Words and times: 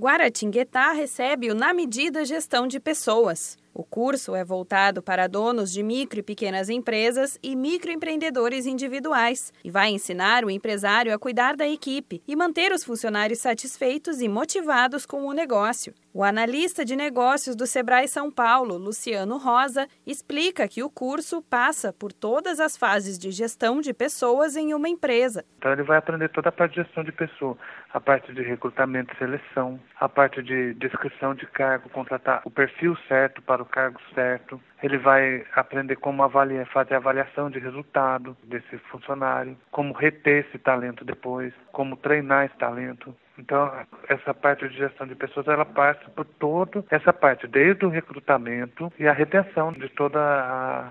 Guaratinguetá 0.00 0.92
recebe 0.92 1.50
o 1.50 1.54
Na 1.54 1.74
Medida 1.74 2.24
Gestão 2.24 2.66
de 2.66 2.80
Pessoas. 2.80 3.59
O 3.72 3.84
curso 3.84 4.34
é 4.34 4.44
voltado 4.44 5.00
para 5.00 5.28
donos 5.28 5.72
de 5.72 5.82
micro 5.82 6.18
e 6.18 6.22
pequenas 6.22 6.68
empresas 6.68 7.38
e 7.40 7.54
microempreendedores 7.54 8.66
individuais 8.66 9.52
e 9.64 9.70
vai 9.70 9.90
ensinar 9.90 10.44
o 10.44 10.50
empresário 10.50 11.14
a 11.14 11.18
cuidar 11.18 11.56
da 11.56 11.66
equipe 11.66 12.20
e 12.26 12.34
manter 12.34 12.72
os 12.72 12.84
funcionários 12.84 13.38
satisfeitos 13.38 14.20
e 14.20 14.28
motivados 14.28 15.06
com 15.06 15.24
o 15.24 15.32
negócio. 15.32 15.94
O 16.12 16.24
analista 16.24 16.84
de 16.84 16.96
negócios 16.96 17.54
do 17.54 17.68
Sebrae 17.68 18.08
São 18.08 18.32
Paulo, 18.32 18.76
Luciano 18.76 19.38
Rosa, 19.38 19.86
explica 20.04 20.66
que 20.66 20.82
o 20.82 20.90
curso 20.90 21.40
passa 21.40 21.92
por 21.92 22.12
todas 22.12 22.58
as 22.58 22.76
fases 22.76 23.16
de 23.16 23.30
gestão 23.30 23.80
de 23.80 23.94
pessoas 23.94 24.56
em 24.56 24.74
uma 24.74 24.88
empresa. 24.88 25.44
Então 25.58 25.72
ele 25.72 25.84
vai 25.84 25.98
aprender 25.98 26.28
toda 26.30 26.48
a 26.48 26.52
parte 26.52 26.74
de 26.74 26.82
gestão 26.82 27.04
de 27.04 27.12
pessoa, 27.12 27.56
a 27.92 28.00
parte 28.00 28.32
de 28.34 28.42
recrutamento 28.42 29.14
e 29.14 29.18
seleção, 29.18 29.78
a 30.00 30.08
parte 30.08 30.42
de 30.42 30.74
descrição 30.74 31.32
de 31.32 31.46
cargo, 31.46 31.88
contratar 31.90 32.42
o 32.44 32.50
perfil 32.50 32.96
certo 33.06 33.40
para 33.40 33.59
o 33.62 33.66
cargo 33.66 34.00
certo. 34.14 34.60
Ele 34.82 34.98
vai 34.98 35.44
aprender 35.54 35.96
como 35.96 36.22
avaliar, 36.22 36.66
fazer 36.66 36.94
a 36.94 36.98
avaliação 36.98 37.50
de 37.50 37.58
resultado 37.58 38.36
desse 38.44 38.78
funcionário, 38.90 39.56
como 39.70 39.92
reter 39.92 40.46
esse 40.46 40.58
talento 40.58 41.04
depois, 41.04 41.52
como 41.72 41.96
treinar 41.96 42.46
esse 42.46 42.56
talento. 42.56 43.14
Então, 43.38 43.72
essa 44.08 44.34
parte 44.34 44.68
de 44.68 44.76
gestão 44.76 45.06
de 45.06 45.14
pessoas, 45.14 45.48
ela 45.48 45.64
passa 45.64 46.10
por 46.10 46.26
toda 46.26 46.84
essa 46.90 47.12
parte, 47.12 47.46
desde 47.46 47.86
o 47.86 47.88
recrutamento 47.88 48.92
e 48.98 49.08
a 49.08 49.12
retenção 49.12 49.72
de 49.72 49.88
todo 49.88 50.18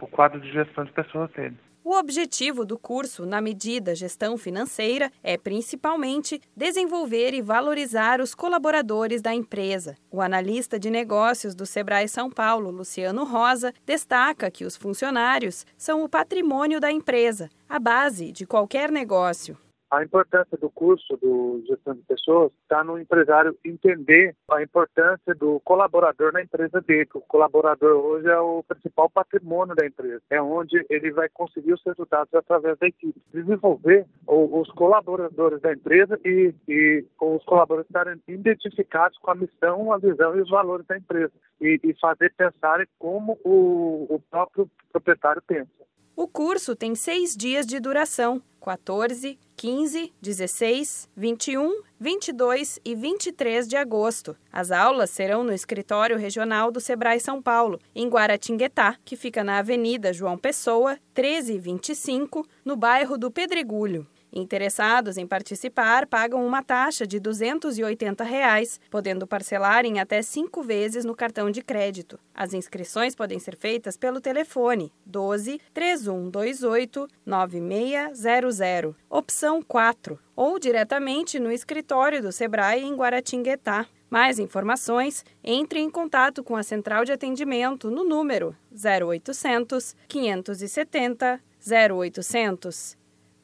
o 0.00 0.06
quadro 0.06 0.40
de 0.40 0.52
gestão 0.52 0.84
de 0.84 0.92
pessoas 0.92 1.30
dele. 1.32 1.56
O 1.88 1.96
objetivo 1.96 2.64
do 2.64 2.76
curso, 2.76 3.24
na 3.24 3.40
medida 3.40 3.94
gestão 3.94 4.36
financeira, 4.36 5.08
é 5.22 5.38
principalmente 5.38 6.42
desenvolver 6.56 7.32
e 7.32 7.40
valorizar 7.40 8.20
os 8.20 8.34
colaboradores 8.34 9.22
da 9.22 9.32
empresa. 9.32 9.94
O 10.10 10.20
analista 10.20 10.80
de 10.80 10.90
negócios 10.90 11.54
do 11.54 11.64
Sebrae 11.64 12.08
São 12.08 12.28
Paulo, 12.28 12.72
Luciano 12.72 13.22
Rosa, 13.22 13.72
destaca 13.86 14.50
que 14.50 14.64
os 14.64 14.74
funcionários 14.74 15.64
são 15.78 16.02
o 16.02 16.08
patrimônio 16.08 16.80
da 16.80 16.90
empresa, 16.90 17.48
a 17.68 17.78
base 17.78 18.32
de 18.32 18.44
qualquer 18.44 18.90
negócio. 18.90 19.56
A 19.88 20.02
importância 20.02 20.58
do 20.58 20.68
curso 20.68 21.16
do 21.16 21.62
gestão 21.64 21.94
de 21.94 22.02
pessoas 22.02 22.50
está 22.62 22.82
no 22.82 22.98
empresário 22.98 23.56
entender 23.64 24.34
a 24.50 24.60
importância 24.60 25.32
do 25.34 25.60
colaborador 25.60 26.32
na 26.32 26.42
empresa 26.42 26.80
dele. 26.80 27.08
O 27.14 27.20
colaborador 27.20 28.04
hoje 28.04 28.26
é 28.26 28.38
o 28.38 28.64
principal 28.64 29.08
patrimônio 29.08 29.76
da 29.76 29.86
empresa. 29.86 30.20
É 30.28 30.42
onde 30.42 30.84
ele 30.90 31.12
vai 31.12 31.28
conseguir 31.28 31.72
os 31.72 31.82
resultados 31.84 32.34
através 32.34 32.76
da 32.78 32.88
equipe. 32.88 33.22
Desenvolver 33.32 34.06
os 34.26 34.68
colaboradores 34.72 35.60
da 35.60 35.72
empresa 35.72 36.18
e, 36.24 36.52
e 36.68 37.04
os 37.20 37.44
colaboradores 37.44 37.86
estarem 37.86 38.20
identificados 38.26 39.16
com 39.18 39.30
a 39.30 39.36
missão, 39.36 39.92
a 39.92 39.98
visão 39.98 40.36
e 40.36 40.40
os 40.40 40.50
valores 40.50 40.86
da 40.86 40.96
empresa. 40.96 41.32
E, 41.60 41.78
e 41.84 41.94
fazer 42.00 42.34
pensarem 42.36 42.88
como 42.98 43.38
o, 43.44 44.06
o 44.10 44.20
próprio 44.30 44.68
proprietário 44.92 45.42
pensa. 45.46 45.86
O 46.16 46.26
curso 46.26 46.74
tem 46.74 46.94
seis 46.94 47.36
dias 47.36 47.66
de 47.66 47.78
duração: 47.78 48.40
14, 48.58 49.38
15, 49.54 50.14
16, 50.18 51.10
21, 51.14 51.82
22 52.00 52.80
e 52.82 52.94
23 52.94 53.68
de 53.68 53.76
agosto. 53.76 54.34
As 54.50 54.70
aulas 54.72 55.10
serão 55.10 55.44
no 55.44 55.52
escritório 55.52 56.16
regional 56.16 56.72
do 56.72 56.80
Sebrae 56.80 57.20
São 57.20 57.42
Paulo, 57.42 57.78
em 57.94 58.08
Guaratinguetá, 58.08 58.96
que 59.04 59.14
fica 59.14 59.44
na 59.44 59.58
Avenida 59.58 60.10
João 60.10 60.38
Pessoa, 60.38 60.92
1325, 61.14 62.46
no 62.64 62.76
bairro 62.76 63.18
do 63.18 63.30
Pedregulho. 63.30 64.06
Interessados 64.36 65.16
em 65.16 65.26
participar 65.26 66.06
pagam 66.06 66.46
uma 66.46 66.62
taxa 66.62 67.06
de 67.06 67.18
280 67.18 68.22
reais, 68.22 68.78
podendo 68.90 69.26
parcelar 69.26 69.86
em 69.86 69.98
até 69.98 70.20
cinco 70.20 70.62
vezes 70.62 71.06
no 71.06 71.14
cartão 71.14 71.50
de 71.50 71.62
crédito. 71.62 72.20
As 72.34 72.52
inscrições 72.52 73.14
podem 73.14 73.38
ser 73.38 73.56
feitas 73.56 73.96
pelo 73.96 74.20
telefone 74.20 74.92
12 75.06 75.58
3128 75.72 77.08
9600, 77.24 78.94
opção 79.08 79.62
4, 79.62 80.18
ou 80.36 80.58
diretamente 80.58 81.40
no 81.40 81.50
escritório 81.50 82.20
do 82.20 82.30
Sebrae 82.30 82.84
em 82.84 82.94
Guaratinguetá. 82.94 83.86
Mais 84.10 84.38
informações, 84.38 85.24
entre 85.42 85.80
em 85.80 85.88
contato 85.88 86.44
com 86.44 86.56
a 86.56 86.62
central 86.62 87.06
de 87.06 87.12
atendimento 87.12 87.90
no 87.90 88.04
número 88.04 88.54
0800 88.70 89.96
570 90.06 91.40
0800. 91.66 93.05